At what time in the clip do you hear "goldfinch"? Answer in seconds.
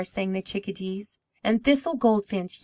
1.95-2.59